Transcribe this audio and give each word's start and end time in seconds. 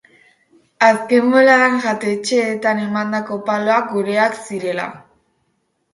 Azken 0.85 1.27
boladan 1.33 1.77
jatetxeetan 1.83 2.81
emandako 2.89 3.39
paloak 3.51 3.89
gureak 3.95 4.43
zirela. 4.49 4.89